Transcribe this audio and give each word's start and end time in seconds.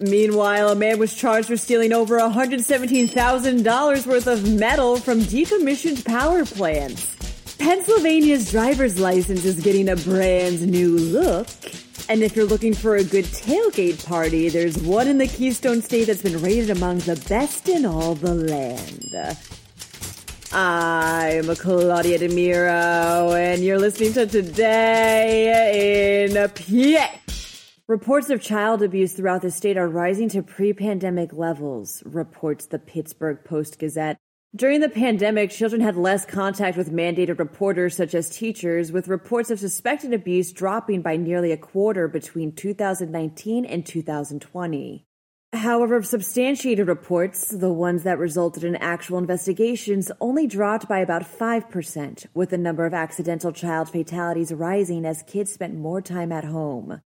Meanwhile, 0.00 0.70
a 0.70 0.74
man 0.74 0.98
was 0.98 1.14
charged 1.14 1.48
for 1.48 1.58
stealing 1.58 1.92
over 1.92 2.18
$117,000 2.18 4.06
worth 4.06 4.26
of 4.26 4.50
metal 4.50 4.96
from 4.96 5.20
decommissioned 5.20 6.06
power 6.06 6.46
plants. 6.46 7.06
Pennsylvania's 7.58 8.50
driver's 8.50 8.98
license 8.98 9.44
is 9.44 9.60
getting 9.60 9.90
a 9.90 9.96
brand 9.96 10.66
new 10.66 10.96
look. 10.96 11.48
And 12.08 12.22
if 12.22 12.34
you're 12.34 12.46
looking 12.46 12.72
for 12.72 12.96
a 12.96 13.04
good 13.04 13.26
tailgate 13.26 14.06
party, 14.06 14.48
there's 14.48 14.78
one 14.78 15.06
in 15.06 15.18
the 15.18 15.28
Keystone 15.28 15.82
State 15.82 16.06
that's 16.06 16.22
been 16.22 16.40
rated 16.40 16.70
among 16.70 17.00
the 17.00 17.22
best 17.28 17.68
in 17.68 17.84
all 17.84 18.14
the 18.14 18.34
land. 18.34 19.36
I'm 20.50 21.54
Claudia 21.54 22.18
DeMiro, 22.18 23.38
and 23.38 23.62
you're 23.62 23.78
listening 23.78 24.14
to 24.14 24.26
Today 24.26 26.24
in 26.24 26.32
PA. 26.48 27.19
Reports 27.90 28.30
of 28.30 28.40
child 28.40 28.84
abuse 28.84 29.14
throughout 29.14 29.42
the 29.42 29.50
state 29.50 29.76
are 29.76 29.88
rising 29.88 30.28
to 30.28 30.44
pre 30.44 30.72
pandemic 30.72 31.32
levels, 31.32 32.04
reports 32.06 32.66
the 32.66 32.78
Pittsburgh 32.78 33.42
Post 33.44 33.80
Gazette. 33.80 34.16
During 34.54 34.78
the 34.78 34.88
pandemic, 34.88 35.50
children 35.50 35.82
had 35.82 35.96
less 35.96 36.24
contact 36.24 36.76
with 36.76 36.92
mandated 36.92 37.40
reporters 37.40 37.96
such 37.96 38.14
as 38.14 38.30
teachers, 38.30 38.92
with 38.92 39.08
reports 39.08 39.50
of 39.50 39.58
suspected 39.58 40.12
abuse 40.12 40.52
dropping 40.52 41.02
by 41.02 41.16
nearly 41.16 41.50
a 41.50 41.56
quarter 41.56 42.06
between 42.06 42.52
2019 42.52 43.64
and 43.64 43.84
2020. 43.84 45.04
However, 45.52 46.00
substantiated 46.00 46.86
reports, 46.86 47.48
the 47.48 47.72
ones 47.72 48.04
that 48.04 48.20
resulted 48.20 48.62
in 48.62 48.76
actual 48.76 49.18
investigations, 49.18 50.12
only 50.20 50.46
dropped 50.46 50.86
by 50.86 51.00
about 51.00 51.22
5%, 51.22 52.26
with 52.34 52.50
the 52.50 52.56
number 52.56 52.86
of 52.86 52.94
accidental 52.94 53.50
child 53.50 53.88
fatalities 53.88 54.54
rising 54.54 55.04
as 55.04 55.24
kids 55.24 55.52
spent 55.52 55.74
more 55.74 56.00
time 56.00 56.30
at 56.30 56.44
home. 56.44 57.00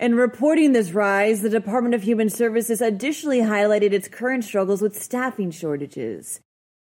In 0.00 0.14
reporting 0.14 0.72
this 0.72 0.92
rise, 0.92 1.42
the 1.42 1.50
Department 1.50 1.94
of 1.94 2.04
Human 2.04 2.30
Services 2.30 2.80
additionally 2.80 3.40
highlighted 3.40 3.92
its 3.92 4.08
current 4.08 4.44
struggles 4.44 4.80
with 4.80 4.98
staffing 4.98 5.50
shortages. 5.50 6.40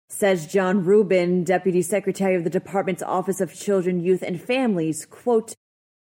Says 0.10 0.46
John 0.46 0.86
Rubin, 0.86 1.44
Deputy 1.44 1.82
Secretary 1.82 2.36
of 2.36 2.44
the 2.44 2.52
Department's 2.52 3.02
Office 3.02 3.42
of 3.42 3.52
Children, 3.52 4.00
Youth, 4.00 4.22
and 4.22 4.40
Families, 4.40 5.08
quote, 5.08 5.56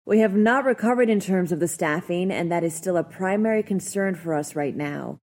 We 0.06 0.20
have 0.20 0.36
not 0.36 0.64
recovered 0.64 1.10
in 1.10 1.18
terms 1.18 1.50
of 1.50 1.58
the 1.58 1.66
staffing, 1.66 2.30
and 2.30 2.52
that 2.52 2.62
is 2.62 2.72
still 2.72 2.96
a 2.96 3.02
primary 3.02 3.64
concern 3.64 4.14
for 4.14 4.32
us 4.32 4.54
right 4.54 4.76
now. 4.76 5.18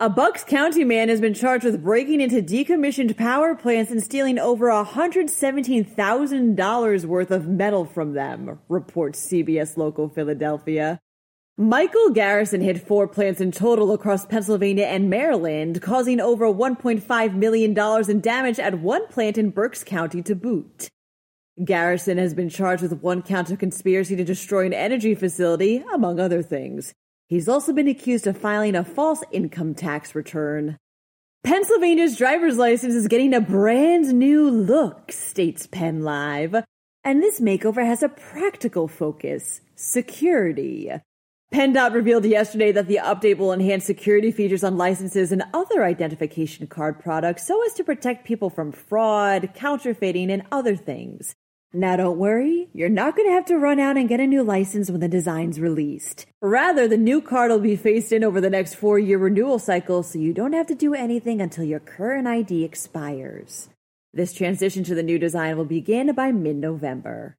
A 0.00 0.08
Bucks 0.08 0.44
County 0.44 0.84
man 0.84 1.08
has 1.08 1.20
been 1.20 1.34
charged 1.34 1.64
with 1.64 1.82
breaking 1.82 2.20
into 2.20 2.40
decommissioned 2.40 3.16
power 3.16 3.56
plants 3.56 3.90
and 3.90 4.00
stealing 4.00 4.38
over 4.38 4.66
$117,000 4.66 7.04
worth 7.04 7.32
of 7.32 7.48
metal 7.48 7.84
from 7.84 8.12
them, 8.12 8.60
reports 8.68 9.26
CBS 9.26 9.76
Local 9.76 10.08
Philadelphia. 10.08 11.00
Michael 11.56 12.10
Garrison 12.10 12.60
hit 12.60 12.86
four 12.86 13.08
plants 13.08 13.40
in 13.40 13.50
total 13.50 13.90
across 13.90 14.24
Pennsylvania 14.24 14.84
and 14.84 15.10
Maryland, 15.10 15.82
causing 15.82 16.20
over 16.20 16.46
$1.5 16.46 17.34
million 17.34 17.76
in 18.08 18.20
damage 18.20 18.60
at 18.60 18.78
one 18.78 19.04
plant 19.08 19.36
in 19.36 19.50
Berks 19.50 19.82
County 19.82 20.22
to 20.22 20.36
boot. 20.36 20.88
Garrison 21.64 22.18
has 22.18 22.34
been 22.34 22.48
charged 22.48 22.84
with 22.84 23.02
one 23.02 23.20
count 23.20 23.50
of 23.50 23.58
conspiracy 23.58 24.14
to 24.14 24.22
destroy 24.22 24.64
an 24.64 24.72
energy 24.72 25.16
facility, 25.16 25.82
among 25.92 26.20
other 26.20 26.40
things. 26.40 26.94
He's 27.28 27.48
also 27.48 27.74
been 27.74 27.88
accused 27.88 28.26
of 28.26 28.38
filing 28.38 28.74
a 28.74 28.82
false 28.82 29.22
income 29.30 29.74
tax 29.74 30.14
return. 30.14 30.78
Pennsylvania's 31.44 32.16
driver's 32.16 32.56
license 32.56 32.94
is 32.94 33.06
getting 33.06 33.34
a 33.34 33.40
brand 33.40 34.14
new 34.14 34.50
look, 34.50 35.12
states 35.12 35.66
Penn 35.66 36.02
Live. 36.02 36.56
And 37.04 37.22
this 37.22 37.38
makeover 37.38 37.84
has 37.84 38.02
a 38.02 38.08
practical 38.08 38.88
focus 38.88 39.60
security. 39.76 40.90
PennDOT 41.52 41.92
revealed 41.92 42.24
yesterday 42.24 42.72
that 42.72 42.88
the 42.88 43.00
update 43.02 43.36
will 43.36 43.52
enhance 43.52 43.84
security 43.84 44.30
features 44.30 44.64
on 44.64 44.78
licenses 44.78 45.30
and 45.30 45.44
other 45.52 45.84
identification 45.84 46.66
card 46.66 46.98
products 46.98 47.46
so 47.46 47.64
as 47.66 47.74
to 47.74 47.84
protect 47.84 48.26
people 48.26 48.48
from 48.48 48.72
fraud, 48.72 49.50
counterfeiting, 49.54 50.30
and 50.30 50.44
other 50.50 50.76
things. 50.76 51.34
Now 51.74 51.96
don't 51.96 52.16
worry, 52.16 52.68
you're 52.72 52.88
not 52.88 53.14
going 53.14 53.28
to 53.28 53.34
have 53.34 53.44
to 53.46 53.58
run 53.58 53.78
out 53.78 53.98
and 53.98 54.08
get 54.08 54.20
a 54.20 54.26
new 54.26 54.42
license 54.42 54.90
when 54.90 55.00
the 55.00 55.08
design's 55.08 55.60
released. 55.60 56.24
Rather, 56.40 56.88
the 56.88 56.96
new 56.96 57.20
card 57.20 57.50
will 57.50 57.58
be 57.58 57.76
phased 57.76 58.10
in 58.10 58.24
over 58.24 58.40
the 58.40 58.48
next 58.48 58.74
four 58.74 58.98
year 58.98 59.18
renewal 59.18 59.58
cycle, 59.58 60.02
so 60.02 60.18
you 60.18 60.32
don't 60.32 60.54
have 60.54 60.66
to 60.68 60.74
do 60.74 60.94
anything 60.94 61.42
until 61.42 61.64
your 61.64 61.80
current 61.80 62.26
ID 62.26 62.64
expires. 62.64 63.68
This 64.14 64.32
transition 64.32 64.82
to 64.84 64.94
the 64.94 65.02
new 65.02 65.18
design 65.18 65.58
will 65.58 65.66
begin 65.66 66.14
by 66.14 66.32
mid 66.32 66.56
November. 66.56 67.36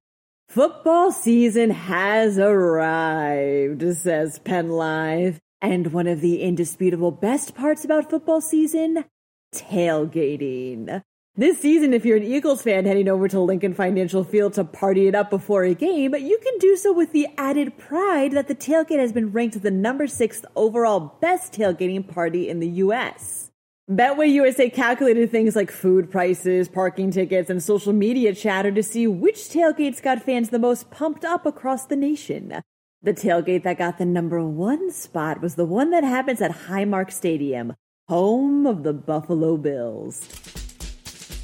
Football 0.48 1.12
season 1.12 1.72
has 1.72 2.38
arrived, 2.38 3.84
says 3.98 4.38
Penn 4.40 4.70
Live. 4.70 5.40
And 5.62 5.92
one 5.92 6.08
of 6.08 6.22
the 6.22 6.42
indisputable 6.42 7.12
best 7.12 7.56
parts 7.56 7.84
about 7.84 8.10
football 8.10 8.42
season? 8.42 9.06
Tailgating. 9.54 11.04
This 11.40 11.60
season, 11.60 11.94
if 11.94 12.04
you're 12.04 12.18
an 12.18 12.24
Eagles 12.24 12.64
fan 12.64 12.84
heading 12.84 13.08
over 13.08 13.30
to 13.30 13.40
Lincoln 13.40 13.74
Financial 13.74 14.26
Field 14.26 14.56
to 14.56 14.66
party 14.66 15.08
it 15.08 15.16
up 15.16 15.30
before 15.30 15.64
a 15.64 15.74
game, 15.74 16.14
you 16.14 16.38
can 16.44 16.58
do 16.58 16.76
so 16.76 16.92
with 16.92 17.14
the 17.14 17.30
added 17.38 17.78
pride 17.78 18.34
that 18.34 18.50
the 18.50 18.56
tailgate 18.56 19.00
has 19.00 19.14
been 19.14 19.32
ranked 19.32 19.62
the 19.62 19.72
number 19.72 20.06
six 20.06 20.44
overall 20.58 21.16
best 21.22 21.54
tailgating 21.54 22.06
party 22.06 22.50
in 22.50 22.60
the 22.60 22.68
U.S. 22.84 23.52
Betway 23.90 24.30
USA 24.34 24.70
calculated 24.70 25.32
things 25.32 25.56
like 25.56 25.72
food 25.72 26.12
prices, 26.12 26.68
parking 26.68 27.10
tickets, 27.10 27.50
and 27.50 27.64
social 27.64 27.94
media 27.94 28.36
chatter 28.36 28.74
to 28.74 28.84
see 28.84 29.08
which 29.08 29.38
tailgates 29.38 30.04
got 30.04 30.22
fans 30.22 30.50
the 30.50 30.60
most 30.60 30.92
pumped 30.92 31.24
up 31.24 31.46
across 31.46 31.86
the 31.86 31.96
nation. 31.96 32.62
The 33.02 33.14
tailgate 33.14 33.64
that 33.64 33.78
got 33.78 33.98
the 33.98 34.04
number 34.04 34.44
one 34.46 34.92
spot 34.92 35.42
was 35.42 35.56
the 35.56 35.64
one 35.64 35.92
that 35.92 36.04
happens 36.04 36.42
at 36.42 36.68
Highmark 36.68 37.14
Stadium, 37.14 37.76
home 38.10 38.68
of 38.68 38.84
the 38.84 38.92
Buffalo 38.92 39.56
Bills. 39.56 40.49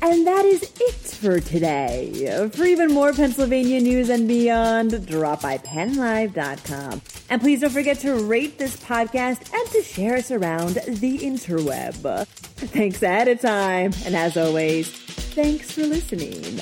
And 0.07 0.27
that 0.27 0.45
is 0.45 0.61
it 0.61 0.93
for 0.93 1.39
today. 1.39 2.47
For 2.53 2.63
even 2.63 2.93
more 2.93 3.11
Pennsylvania 3.11 3.81
news 3.81 4.09
and 4.09 4.27
beyond, 4.27 5.07
drop 5.07 5.41
by 5.41 5.57
pennlive.com. 5.57 7.01
And 7.31 7.41
please 7.41 7.61
don't 7.61 7.71
forget 7.71 7.97
to 8.01 8.13
rate 8.13 8.59
this 8.59 8.77
podcast 8.77 9.51
and 9.51 9.67
to 9.71 9.81
share 9.81 10.17
us 10.17 10.29
around 10.29 10.75
the 10.75 11.17
interweb. 11.17 12.27
Thanks 12.27 13.01
ahead 13.01 13.29
of 13.29 13.41
time. 13.41 13.93
And 14.05 14.15
as 14.15 14.37
always, 14.37 14.91
thanks 14.91 15.71
for 15.71 15.81
listening. 15.87 16.61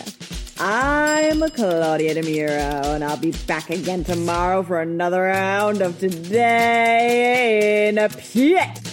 I'm 0.57 1.41
Claudia 1.49 2.15
DeMiro, 2.15 2.95
and 2.95 3.03
I'll 3.03 3.17
be 3.17 3.33
back 3.45 3.69
again 3.69 4.05
tomorrow 4.05 4.63
for 4.63 4.79
another 4.79 5.23
round 5.23 5.81
of 5.81 5.99
Today 5.99 7.89
in 7.89 7.97
a 7.97 8.07
Pit. 8.07 8.92